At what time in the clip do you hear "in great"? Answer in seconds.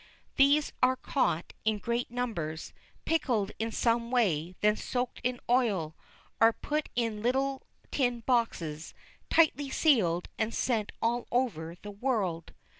1.63-2.09